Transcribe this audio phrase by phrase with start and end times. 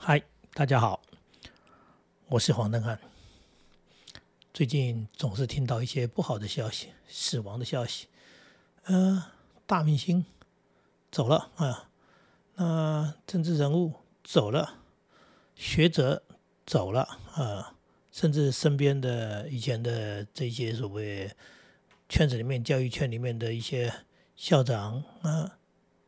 [0.00, 0.22] 嗨，
[0.54, 1.02] 大家好，
[2.28, 2.98] 我是黄登汉。
[4.54, 8.06] 最近总是听到一些不好的消息，死亡的消息。
[8.84, 9.32] 呃，
[9.66, 10.24] 大明星
[11.10, 11.90] 走了啊，
[12.54, 13.92] 那政治人物
[14.22, 14.76] 走了，
[15.56, 16.22] 学者
[16.64, 17.02] 走了
[17.34, 17.74] 啊，
[18.12, 21.30] 甚至身边的以前的这些所谓
[22.08, 23.92] 圈子里面、教育圈里面的一些
[24.36, 25.58] 校长啊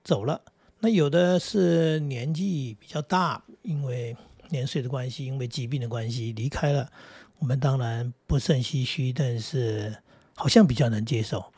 [0.05, 0.41] 走了。
[0.81, 4.17] 那有的是年纪比较大，因为
[4.49, 6.91] 年岁的关系，因为疾病的关系离开了。
[7.39, 9.95] 我们当然不甚唏嘘，但是
[10.35, 11.53] 好像比较能接受。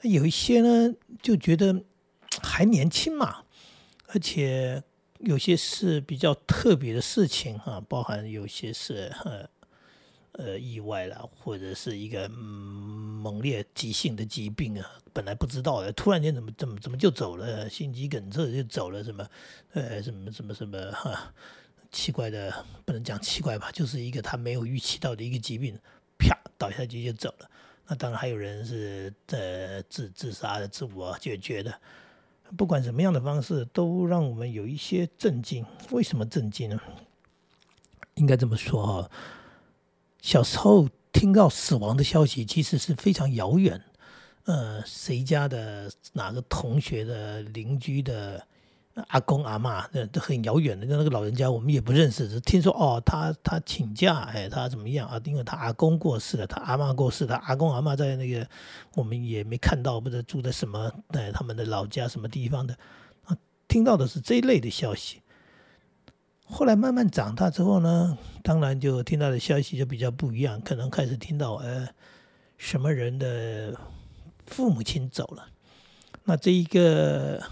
[0.00, 1.82] 那有一些呢，就觉得
[2.40, 3.44] 还年轻嘛，
[4.08, 4.82] 而且
[5.18, 9.48] 有些是比较特别的事情啊，包含有些是呃
[10.38, 19.28] 呃意外了，或者是一个猛烈急性的疾病啊，本来不知道的，突然间怎么怎么怎么就走了，心肌梗塞就走了，什么
[19.74, 21.34] 呃什么什么什么哈。
[21.90, 25.78] 奇怪的不能讲奇怪吧，就是一个他没有预期到的一个疾病，
[26.18, 27.50] 啪倒下去就走了。
[27.86, 31.74] 那当然还有人是呃自自杀的、自我解决的。
[32.56, 35.64] 不管什么样的方式，都让我们有一些震惊。
[35.90, 36.80] 为什么震惊呢？
[38.14, 39.10] 应该这么说哈，
[40.20, 43.82] 小时候听到死亡的消息，其实是非常遥远。
[44.44, 48.46] 呃，谁家的哪个同学的邻居的。
[49.10, 55.20] 阿公阿妈那都很遥远的，那那个老人家我们也不认识，只听说哦，他他请假，哎，他怎么样啊？
[55.22, 58.44] 因为他阿公过世了，他阿妈过世，他阿公阿妈在那个
[58.96, 62.76] 我们也没看到，不知道住在什么哎他们的老家什么地方的
[63.26, 63.36] 啊？
[63.68, 65.22] 听到的是这一类的消息。
[66.50, 71.86] 后来慢慢长大之后呢，当然就听到的消息就比较不一样，可能开始听到呃
[72.56, 73.78] 什么人的
[74.46, 75.46] 父母亲走了，
[76.24, 77.42] 那这一个。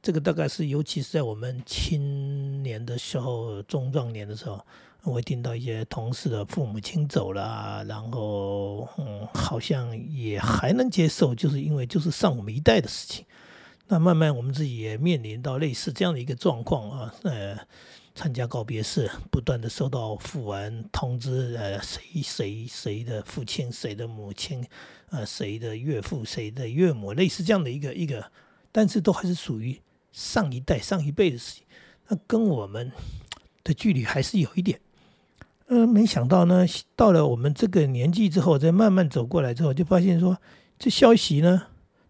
[0.00, 4.64] 这个大概是，尤其是在我们青年的时候、中壮年的时候，
[5.02, 13.26] 我会听到一些同事的父母亲走了，然后嗯，好像也还能接受，就是因为就是上我们一代的事情。
[13.88, 17.58] 那慢慢我们自己也面临到类似这样的一个状况啊，呃，
[18.18, 24.66] 参加告别式，不断的收到讣文通知，呃，谁谁谁的父亲、谁的母亲、
[25.10, 28.32] 呃，谁的岳父、谁的岳母，类似这样的一个一个，
[28.72, 29.80] 但是都还是属于。
[30.10, 31.64] 上一代、上一辈的事情，
[32.08, 32.90] 那跟我们
[33.62, 34.80] 的距离还是有一点。
[35.66, 40.38] 呃，没想到呢，到了我们这个年纪之后，再慢慢走过来之后，就发现说，
[40.76, 41.66] 这消息呢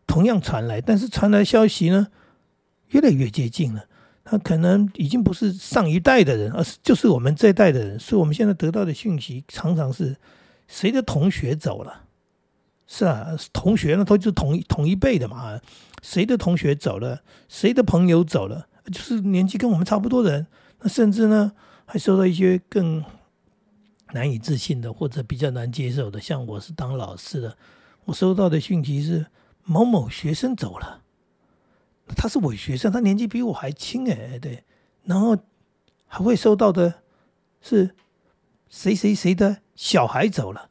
[0.07, 2.07] 同样传来，但是传来消息呢
[2.91, 3.85] 越来越接近了。
[4.31, 7.99] 他可能已经不是上一代的人，而是就是我们这一代的人。
[7.99, 10.16] 所以我们现在得到的讯息常常是
[10.66, 12.05] 谁的同学走了。
[12.87, 15.61] 是啊，同学呢，都是同一同一辈的嘛。
[16.03, 20.47] 谁的同学走了，谁的朋友走了，就是年纪跟我们差不多的人。
[20.81, 21.53] 那甚至呢，
[21.84, 23.05] 还收到一些更
[24.12, 26.21] 难以置信的，或者比较难接受的。
[26.21, 27.56] 像我是当老师的，
[28.05, 29.27] 我收到的讯息是
[29.65, 31.03] 某某学生走了，
[32.15, 34.65] 他是伪学生，他年纪比我还轻哎，对。
[35.05, 35.37] 然后
[36.07, 37.03] 还会收到的
[37.63, 37.95] 是
[38.69, 40.69] 谁谁谁的小孩走了。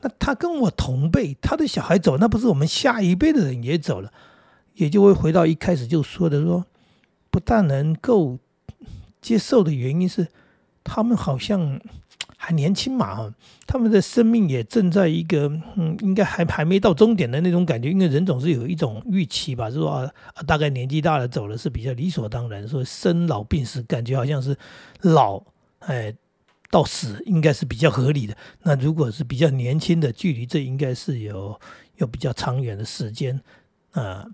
[0.00, 4.12] 那他跟我同辈，他的小孩走，那不是我们下一辈的人也走了，
[4.74, 6.66] 也就会回到一开始就说的说，
[7.30, 8.38] 不但能够
[9.20, 10.28] 接受的原因是，
[10.84, 11.80] 他们好像
[12.40, 13.34] 还年轻嘛，
[13.66, 20.10] 他们的生命也正在一个嗯，应该还还没到终点的那种感觉，因为人总是有一种预期吧，是说啊，
[20.46, 24.56] 大概年纪大了走了是比较理所当然，说生老病死，感觉好像是
[25.02, 25.42] 老，
[25.80, 26.14] 哎。
[26.70, 28.36] 到死应该是比较合理的。
[28.62, 31.58] 那如果是比较年轻的距离，这应该是有
[31.96, 33.40] 有比较长远的时间
[33.92, 34.26] 啊，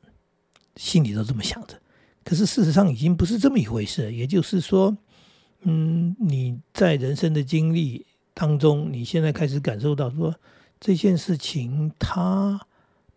[0.74, 1.76] 心里都这么想着。
[2.24, 4.12] 可是事实上已经不是这么一回事。
[4.12, 4.96] 也就是说，
[5.64, 10.34] 嗯，你在人生的经历当中，你现在开始感受到说
[10.78, 12.60] 这件事情它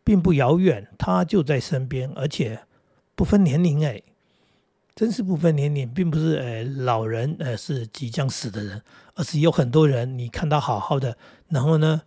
[0.04, 2.60] 并不遥远，它就在身边，而且
[3.16, 4.02] 不分年龄哎。
[4.96, 8.82] 真是不分年龄，并不是呃老人呃是即将死的人，
[9.14, 11.16] 而是有很多人，你看他好好的，
[11.50, 12.02] 然后呢，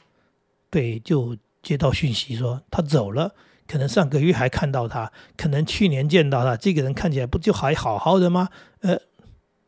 [0.71, 3.37] 对，就接到讯息说他走了，
[3.69, 8.49] 可能上个月还看到他，可能去年见到他，这个人看起来不就还好好的吗？
[8.81, 8.99] 呃，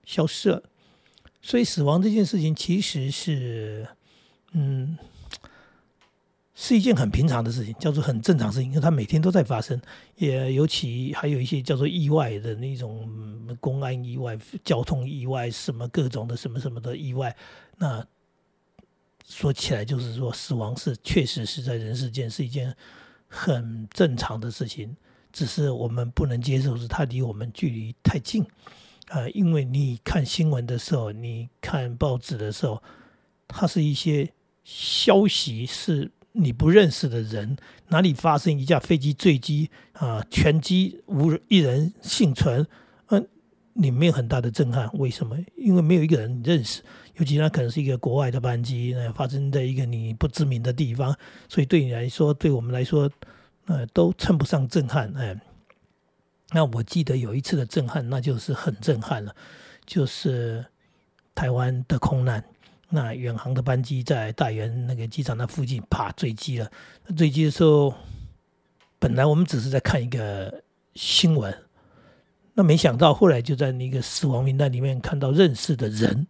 [0.05, 0.65] 消失了。
[1.43, 3.87] 所以死亡这件事情其实是，
[4.53, 4.97] 嗯。
[6.55, 9.81] 是一件很平常的事情，叫做很正常事情，因为它每天都在发生。
[10.17, 13.11] 也尤其还有一些叫做意外的那种
[13.59, 17.35] 公安意外、交通意外，什么各种的什么什么的意外。
[17.79, 18.07] 那
[19.27, 22.73] 说起来就是说，死亡是确实是在人世间是一件
[23.27, 24.95] 很正常的事情，
[25.33, 28.47] 只是我们不能接受是它离我们距离太近，
[29.09, 32.83] 呃，因为你看新闻的时候，你看报纸的时候，
[33.47, 34.33] 它是一些
[34.65, 37.57] 消息是你不认识的人，
[37.89, 42.67] 哪里发生一架飞机坠机啊，全机无一人幸存，
[43.09, 43.29] 嗯，
[43.75, 44.91] 你没有很大的震撼。
[44.95, 45.37] 为什么？
[45.57, 46.81] 因为没有一个人认识，
[47.17, 51.15] 尤其那可能是一个国外的班机，那发生在一个你不知名的地方，
[51.49, 53.11] 所以对你来说，对我们来说，
[53.67, 55.39] 呃，都称不上震撼，哎。
[56.55, 59.35] 那我记得有一次的震撼，那就是很震撼了，
[59.87, 60.65] 就是
[61.35, 62.45] 台湾的空难。
[62.91, 66.71] 那远航的班机在大园那个机场那附近，啪坠机了。
[67.17, 67.95] 坠机的时候，
[68.99, 70.63] 本来我们只是在看一个
[70.95, 71.57] 新闻，
[72.53, 76.27] 那没想到后来就在那个死亡名单里面看到认识的人，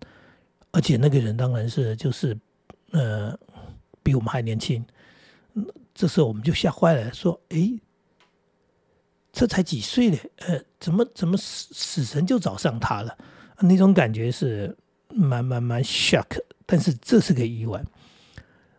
[0.71, 2.39] 而且那个人当然是就是
[2.93, 3.37] 呃
[4.05, 4.85] 比我们还年轻。
[5.93, 7.79] 这时候我们就吓坏了，说：“哎。”
[9.33, 10.31] 这才几岁嘞？
[10.41, 13.17] 呃，怎么怎么死死神就找上他了？
[13.61, 14.77] 那种感觉是
[15.09, 17.83] 蛮蛮蛮 shock，但是这是个意外。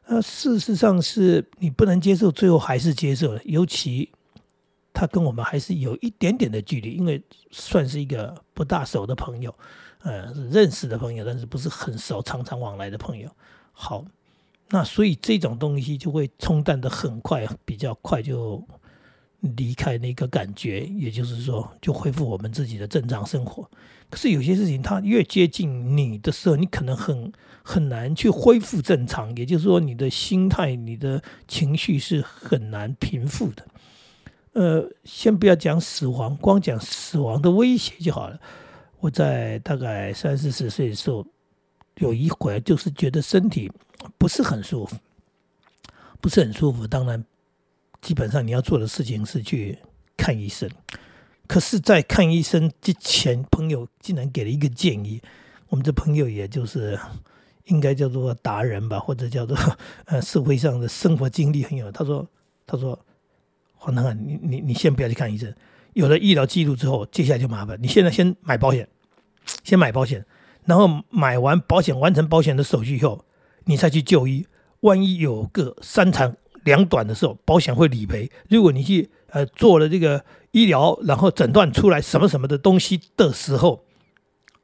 [0.06, 3.42] 呃，事实上是你不能接受，最后还是接受了。
[3.46, 4.12] 尤其
[4.94, 9.54] 他跟我们还是有一点点的距离，因为算是一个不大熟的朋友，
[10.04, 13.28] 呃，认识的朋友，但是不是很熟、常常往来的朋友。
[13.72, 14.06] 好，
[14.70, 18.64] 那所以这种东西就会冲淡的很快，比较快就。
[19.58, 23.70] 离开那个感觉，也就是说，就恢复我们自己的正常生活。
[24.10, 27.32] 可是有些事情，它越接近你的时候，你可能很
[27.62, 29.36] 很难去恢复正常。
[29.36, 33.66] 也就是说，你的心态、你的情绪是很难平复的。
[34.54, 38.40] 呃，先不要讲死亡，光讲死亡的威胁就好了。
[39.02, 41.26] 我在大概三四十岁的时候，
[41.98, 43.70] 有一回就是觉得身体
[44.18, 44.96] 不是很舒服，
[46.22, 46.88] 不是很舒服。
[46.88, 47.26] 当然。
[48.04, 49.80] 基本上你要做的事情是去
[50.18, 50.70] 看医生，
[51.48, 55.22] 可是，在看医生之前，朋友竟然给了一个建议。
[55.70, 57.00] 我们这朋友也就是
[57.68, 59.58] 应该叫做达人吧，或者叫做
[60.04, 61.90] 呃社会上的生活经历很有。
[61.94, 62.28] 他说
[62.68, 63.00] ：“他说
[63.76, 65.56] 黄南汉，你你你先不要去看医生，
[65.94, 67.82] 有了医疗记录之后，接下来就麻烦。
[67.82, 68.86] 你现在先买保险，
[69.64, 70.26] 先买保险，
[70.66, 73.24] 然后买完保险完成保险的手续以后，
[73.64, 74.46] 你再去就医。
[74.82, 78.30] 万一有个三长。”两短的时候，保险会理赔。
[78.50, 83.84] 如果你去呃做了这个医疗，然后诊断出来什么什么的东西的时候，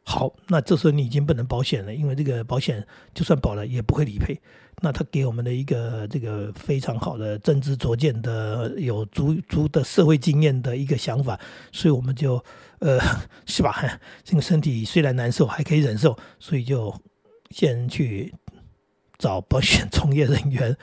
[0.03, 4.39] 好，那这时候你已经不能保险了，因为这个保险就算保了也不会理赔。
[4.81, 11.37] 那他给我们的一个这个非常好的真知灼见的有足足的社会经验的一个想法，
[11.73, 12.41] 所以我们就
[12.79, 12.97] 呃
[13.45, 13.99] 是吧？
[14.23, 16.95] 这个身体虽然难受还可以忍受，所以就
[17.49, 18.33] 先去
[19.17, 20.77] 找保险从业人员。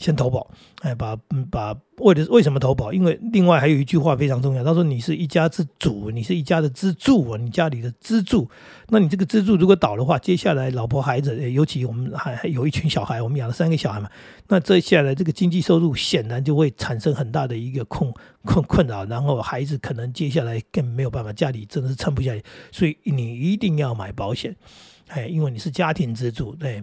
[0.00, 0.50] 先投保，
[0.80, 1.14] 哎，把
[1.50, 2.90] 把为了为什么投保？
[2.90, 8.48] 因为另外还有一句话非常重要，他说你是一家之主，你是一家的支柱啊，你家里的支柱。
[8.88, 14.08] 那你这个支柱如果倒的话，接下来老婆孩子，尤其我们还还有一群小孩，我们养了三个小孩嘛，
[14.48, 18.10] 那这下来这个经济收入显然就会产生很大的一个困
[18.46, 22.42] 困困扰，然后孩子可能接下来更没有办法，家里真的是撑不下去，
[22.72, 24.56] 所以你一定要买保险，
[25.08, 26.82] 哎，因为你是家庭支柱，对。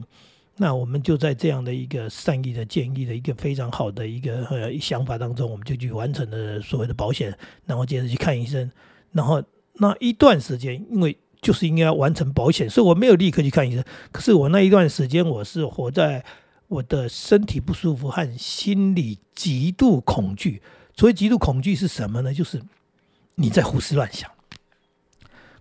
[0.59, 8.71] 那我们就在这样的一个善意的建议的一个非常好的一个呃想法当中，我们就去完成了所谓的保险，然后接着去看医生，
[9.11, 9.43] 然后
[9.73, 13.83] 那一段时间，因为就是应该要完成保险，所以我没有立刻去看医生。
[14.11, 16.25] 可是我那一段时间，我是活在
[16.67, 20.63] 我的身体不舒服和心里极度恐惧。
[20.95, 22.33] 所谓极度恐惧是什么呢？
[22.33, 22.59] 就是
[23.35, 24.27] 你在胡思乱想。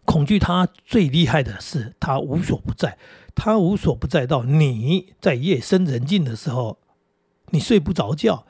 [0.06, 2.96] 恐惧它最厉害的是它无所不在。
[3.36, 6.78] 他无所不在，到你在夜深人静的时候，
[7.50, 8.46] 你睡不着觉，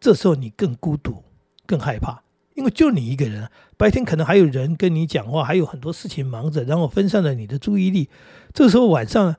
[0.00, 1.24] 这时候你更孤独、
[1.66, 2.22] 更害怕，
[2.54, 3.50] 因为就你一个人。
[3.76, 8.08] 白天可能还有人跟你讲话，还有很多事情忙着，然后分散了你的注意力。
[8.54, 9.34] 这时候晚上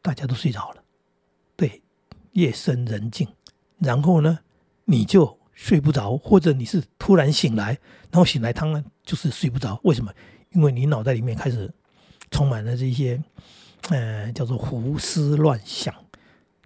[0.00, 0.84] 大家都睡着了，
[1.56, 1.82] 对，
[2.32, 3.26] 夜深人静，
[3.80, 4.38] 然后呢，
[4.84, 7.80] 你就睡不着，或者你是突然醒来，
[8.12, 9.80] 然后醒来当然就是睡不着。
[9.82, 10.12] 为什么？
[10.52, 11.74] 因为你脑袋里面开始。
[12.30, 13.22] 充满了这些，
[13.88, 15.94] 呃，叫做胡思乱想。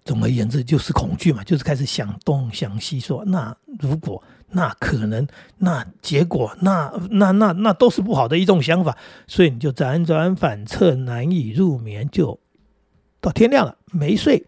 [0.05, 12.39] 总而言之，就是恐惧嘛，就是开始想东想西，说那如果那可能那结果那那那那都是不好的一种想法，所以你就辗转反侧，难以入眠，就
[13.21, 14.45] 到天亮了没睡，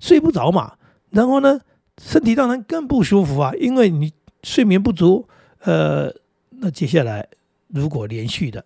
[0.00, 0.78] 睡不着嘛。
[1.10, 1.60] 然后呢，
[2.02, 4.12] 身体当然更不舒服啊，因为你
[4.42, 5.28] 睡眠不足。
[5.60, 6.10] 呃，
[6.48, 7.28] 那接下来
[7.66, 8.64] 如果连续的。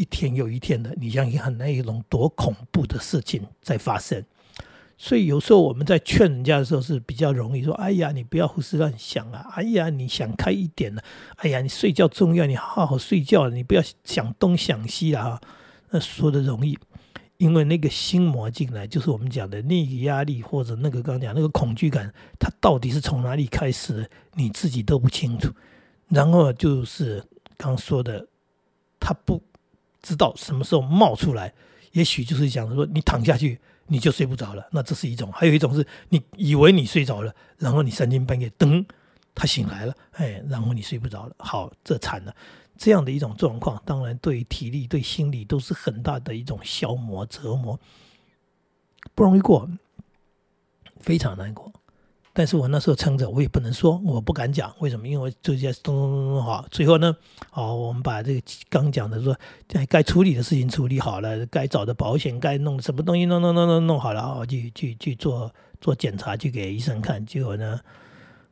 [0.00, 4.24] 一天又一天的，你相信很那一种多恐怖的事情在发生，
[4.96, 9.46] 所以有时候我们在劝人家的时候是比较容易说：“哎呀，你不要胡思乱想啊！
[9.56, 11.02] 哎呀，你想开一点了！
[11.36, 15.40] 哎呀，你睡觉重要，你好好睡觉，你不要想东想西了哈。”
[15.92, 16.78] 那说的容易，
[17.36, 25.52] 因为那个心魔进来，就是我们讲的那个压力或者那个刚讲那个恐惧感，它到底是从哪里开始，你自己都不清楚。
[26.08, 27.22] 然后就是
[27.58, 28.26] 刚说的，
[28.98, 29.42] 他不
[30.02, 31.52] 知道什么时候冒出来，
[31.92, 33.60] 也许就是讲说你躺下去。
[33.92, 38.86] 你就睡不着了，那这是一种；还有一种是你以为你睡着了，然后你三更半夜噔，
[39.34, 42.32] 他醒来了，哎，然后你睡不着了，好，这惨了。
[42.78, 47.80] 这样的一种状况，当然对体力、对心理都是很大的一种消磨、折磨，
[49.12, 49.68] 不容易过，
[51.00, 51.72] 非常难过。
[52.32, 55.08] 但是我那时候撑着，我也不能说，我不敢讲，为什么？
[55.08, 57.14] 因为这些咚咚咚咚好，最后呢，
[57.50, 59.36] 好，我们把这个刚讲的说，
[59.88, 67.80] 该处理的事情处理好了，该找的保险，该弄什么东西弄弄弄弄弄好了，哦，去去去做做检查，去给医生看，结果呢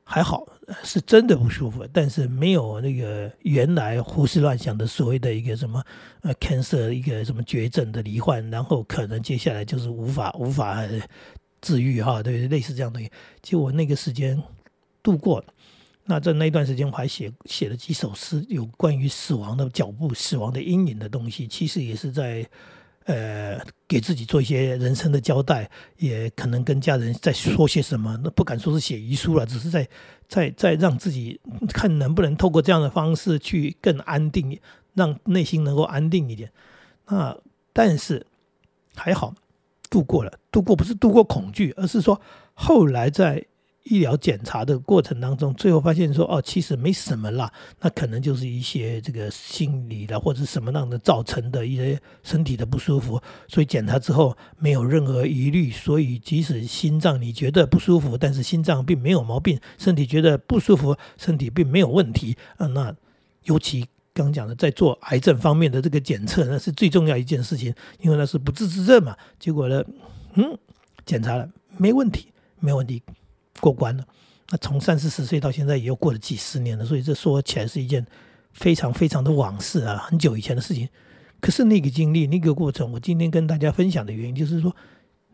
[0.02, 0.44] 还好，
[0.82, 5.80] 是真的不舒服，但是没有那个原来胡思乱想的所谓的一个什么
[6.22, 10.82] 呃 cancer 一个什么绝症的罹患，然后可能接下来就是无法无法。
[11.60, 13.10] 治愈哈，对，类似这样东西。
[13.42, 14.40] 其实我那个时间
[15.02, 15.44] 度过，
[16.04, 21.46] 那在那段时间我还写写了几首诗，有关于死亡的脚步、死亡的阴影的东西。
[21.46, 22.48] 其实也是在
[23.04, 28.18] 呃给自己做一些人生的交代，也可能跟家人在说些什么。
[28.22, 29.88] 那不敢说是写遗书了，只是在
[30.28, 31.40] 在在让自己
[31.72, 34.58] 看能不能透过这样的方式去更安定，
[34.94, 36.50] 让内心能够安定一点。
[37.08, 37.36] 那
[37.72, 38.24] 但是
[38.94, 39.34] 还好。
[39.90, 42.20] 度过了，度过不是度过恐惧，而是说
[42.54, 43.44] 后来在
[43.84, 62.94] 医疗检查的过程当中，最后发现说哦，其实没什么啦，那可能就是一些这个心理的或者什么样的造成的一些身体的不舒服，所以检查之后没有任何疑虑，所以即使心脏你觉得不舒服，但是心脏并没有毛病，身体觉得不舒服，身体并没有问题啊，那
[63.44, 63.86] 尤其。
[64.24, 69.16] 刚讲的，在做癌症方面的这个检测，那是最重要一件事情，因为那是不治之症嘛。
[69.38, 69.82] 结果呢，
[70.34, 70.58] 嗯，
[71.06, 73.02] 检查了没问题，没问题，
[73.60, 74.04] 过关了。
[74.50, 78.04] 那从三四十岁到现在，也又过了几十年了，所以这说起来是一件
[78.52, 80.88] 非常非常的往事啊，很久以前的事情。
[81.40, 84.74] 可是那个经历，那个过程，我今天跟大家分享的原因，就是说，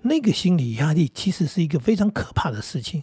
[0.02, 3.02] 那个心理压力其实是一个非常可怕的事情。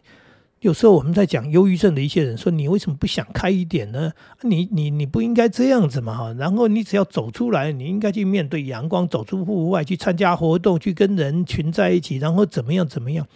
[0.62, 4.13] 有时候我们在讲忧郁症的一些人说：“你为什么不想开一点呢？
[4.44, 6.34] 你你你不应该这样子嘛哈！
[6.34, 13.27] 然后你只要走出来，你应该去面对阳光，走出户外去参加活动，去跟人群在一起，然后怎么样怎么样，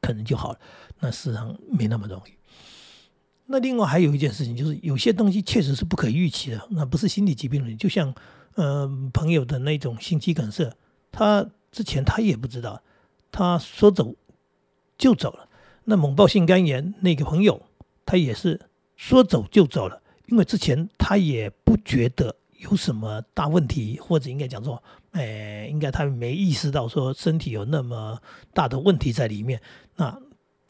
[0.00, 0.58] 可能就好了。
[1.00, 2.30] 那事实上没那么容易。
[3.46, 7.74] 那另外还有一件事情，就是有些东西确实是不可预期的，那不是心理疾病了。
[7.74, 8.14] 就像
[8.54, 10.72] 呃朋友的那种心肌梗塞，
[11.10, 12.80] 他之前他也不知道，
[13.32, 14.14] 他说走
[14.96, 15.43] 就走了。”
[15.84, 17.60] 那猛暴性肝炎那个朋友，
[18.06, 18.60] 他也是
[18.96, 28.18] 说走就走了，因为之前他也不觉得有什么大问题，或者应该讲说，哎，应该他没意识到说身体有那么
[28.52, 29.60] 大的问题在里面。
[29.96, 30.18] 那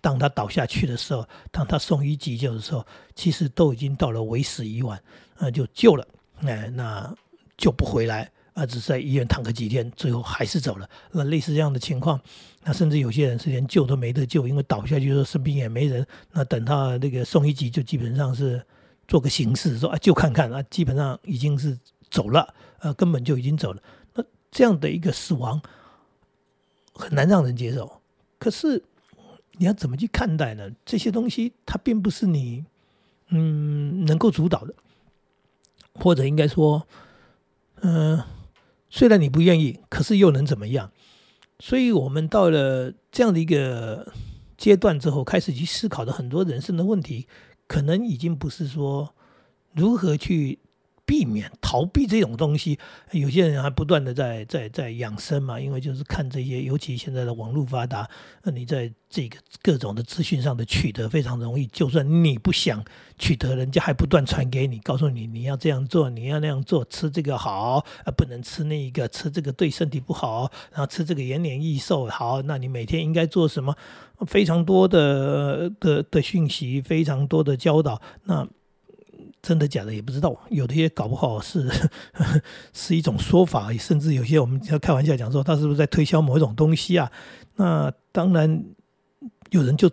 [0.01, 5.01] 当他倒下去的时候，当他送医急救的时候，其实都已经到了为时已晚，
[5.39, 6.07] 那就救了，
[6.43, 7.15] 哎，那
[7.57, 8.31] 救不回来。
[8.55, 10.89] 啊，只是在医院躺个几天，最后还是走了。
[11.11, 12.21] 那类似这样的情况，
[12.63, 16.07] 那甚至有些人是连救都没得救，因为倒下去说身边也没人。
[16.31, 18.65] 那等他那个送一级，就基本上是
[19.09, 21.77] 做个形式，说啊就看看啊，基本上已经是
[22.11, 23.83] 走了，呃，根本就已经走了。
[24.15, 25.61] 那这样的一个死亡
[26.95, 28.01] 很难让人接受。
[28.39, 28.81] 可是
[29.59, 30.71] 你要怎么去看待呢？
[30.85, 32.65] 这些东西它并不是你
[33.31, 34.73] 嗯能够主导的，
[35.95, 36.87] 或者应该说，
[37.81, 38.23] 嗯。
[38.97, 40.93] 虽然你不愿意，可是又能怎么样？
[41.59, 44.13] 所以，我们到了这样的一个
[44.57, 47.27] 阶段之后，开始去思考的很多人生的问题，
[47.67, 49.13] 可能已经不是说
[49.73, 50.61] 如何去。
[51.07, 52.79] 避免逃避这种东西，
[53.13, 58.09] 有些人还不断的在在在养生嘛，因为就是看这些，尤其现在的网络发达，
[58.43, 62.83] 那你在这个各种的资讯上的取得非常容易，就算你不想
[63.19, 73.77] 取得，人家还不断传给你，告诉你你要这样做，你要那样做，吃这个好，啊不能吃那一个，吃这个对身体不好，然后吃这个延年益寿好，那你每天应该做什么？
[74.27, 78.49] 非常多的的的讯息，非常多的教导，那。
[79.45, 81.71] 真的假的也不知道，有的也搞不好是
[82.73, 87.13] 是一种说法，甚至有些我们要开玩笑讲说，他是不是在推销某一种东西啊？
[87.57, 88.65] 那当然
[89.51, 89.91] 有人就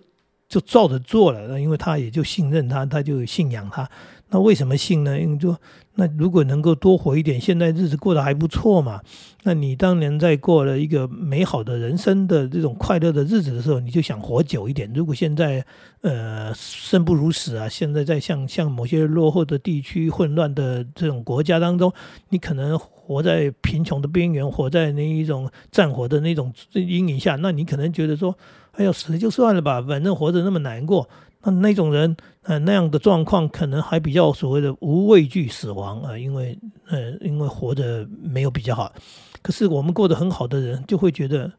[0.48, 3.89] 就照着做了，因为他也就信任他，他就信仰他。
[4.33, 5.19] 那为什么信呢？
[5.19, 5.59] 因为说，
[5.95, 9.01] 那如果能够多活一点，现在日子过得还不错嘛。
[9.43, 14.89] 那你当年在过了一个美好的人生的这种快乐的日子的时候，你就想活久一点。
[14.95, 15.65] 如果现在
[16.00, 21.91] 呃生不如死啊，现在在像像某些落后的地区、混乱的这种国家当中，
[22.29, 28.33] 你可能活在贫穷的边缘，活在那一种战火的那种阴影下，那你可能觉得说，
[28.71, 31.09] 哎呀，死了就算了吧，反正活着那么难过。
[31.43, 36.57] 那那种人，呃，那样的状况可能还比较所谓的无畏惧死亡啊，因为，
[36.88, 38.93] 呃，因为活着没有比较好。
[39.41, 41.51] 可是我们过得很好的人，就会觉得，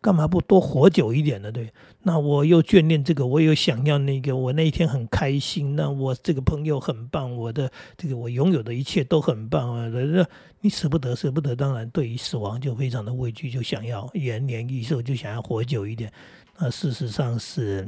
[0.00, 1.52] 干嘛不多活久一点呢？
[1.52, 1.70] 对，
[2.02, 9.86] 那我又眷恋这个，我又想要那个，我那一天很开心，那我这个朋友很棒，我的这个我拥有的一切都很棒啊。
[9.88, 10.26] 那
[10.62, 16.10] 你舍不得，舍不得，当然对于死亡就非常的畏惧，就想要延年益寿，就想要活久一点。
[16.58, 17.86] 那事实上是。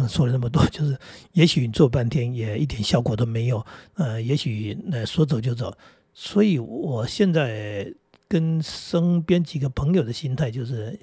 [0.00, 0.98] 刚说了那么多，就是
[1.32, 5.76] 也许你做半天也一点效果都没有，呃，也许呃说走就走。
[6.12, 7.92] 所以我现在
[8.28, 10.98] 跟身边几个朋友的心态就是，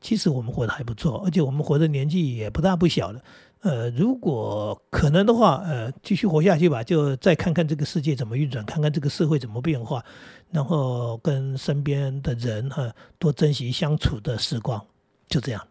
[0.00, 3.20] 其实我们活得还不错，而且我们活的年纪也不大不小了。
[3.62, 10.04] 呃，如果可能的话，呃，继续活下去吧，就再看看这个世界怎么运转，看看这个社会怎么变化，
[10.50, 14.84] 然后跟身边的人哈多珍惜相处的时光，
[15.28, 15.66] 就这样。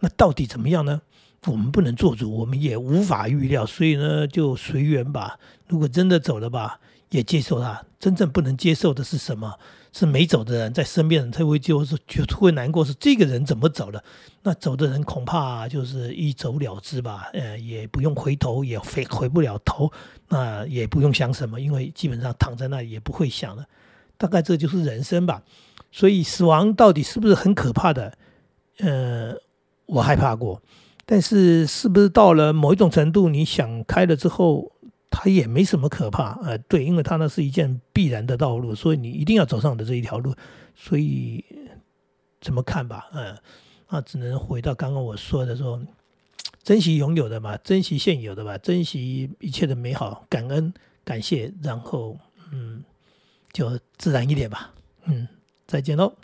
[0.00, 1.00] 那到底怎么样呢？
[1.46, 5.38] 我们不能做主，我们也无法预料，所以呢，就随缘吧。
[5.66, 6.78] 如果真的走了吧，
[7.10, 7.82] 也接受他。
[7.98, 9.54] 真正不能接受的是什么？
[9.92, 14.02] 是没走的人在身边人才会就是就会难过，是这个人怎么走了？
[14.42, 17.28] 那走的人恐怕就是一走了之吧。
[17.32, 19.90] 呃，也不用回头，也回回不了头，
[20.28, 23.64] 那也不用想什么，因为基本上躺在那里也不会想了。
[24.16, 25.42] 大概这就是人生吧。
[25.90, 28.16] 所以死亡到底是不是很可怕的？
[28.78, 29.34] 呃，
[29.86, 30.62] 我害怕过。
[31.12, 34.70] 但是，是不是到了某一种程度，你想开了之后，
[35.10, 36.38] 它也没什么可怕？
[36.44, 40.32] 呃，对，因为它那是一件必然的道路，所以你一定要走上的这一条路。
[40.76, 41.44] 所以，
[42.40, 43.08] 怎么看吧？
[43.12, 43.36] 嗯，
[43.88, 45.82] 那只能回到刚刚我说的，说
[46.62, 52.16] 珍惜拥有的吧，珍惜现有的吧，珍惜一切的美好，感恩感谢，然后
[52.52, 52.84] 嗯，
[53.52, 54.72] 就自然一点吧。
[55.06, 55.26] 嗯，
[55.66, 56.14] 再见喽。